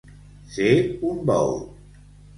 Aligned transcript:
Ser 0.53 0.71
un 1.11 1.21
bou. 1.31 1.53